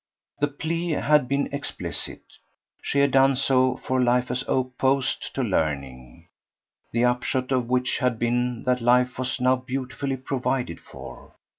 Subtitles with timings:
[0.39, 2.23] The plea had been explicit
[2.81, 6.25] she had done so for life as opposed to learning;
[6.91, 11.35] the upshot of which had been that life was now beautifully provided for.